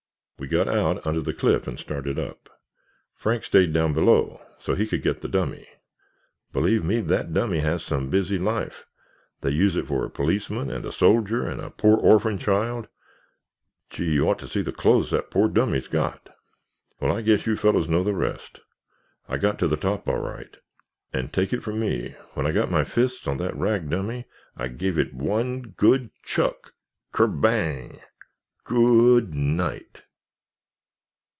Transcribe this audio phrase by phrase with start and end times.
[0.39, 2.49] We got out under the cliff and I started up.
[3.13, 5.67] Frank stayed down below so he could get the dummy!
[6.51, 8.87] Believe me, that dummy has some busy life!
[9.41, 14.27] They use it for a policeman and a soldier and a poor orphan child—gee, you
[14.27, 16.35] ought to see the clothes that poor dummy's got!
[16.99, 18.61] "Well, I guess you fellows know the rest.
[19.29, 20.57] I got to the top all right,
[21.13, 24.25] and take it from me, when I got my fists on that rag dummy,
[24.57, 27.99] I gave it one—good—chuck—ker bang!
[28.67, 30.01] G o o d night!